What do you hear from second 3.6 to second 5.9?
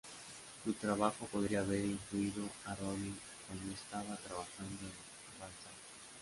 estaba trabajando en su "Balzac".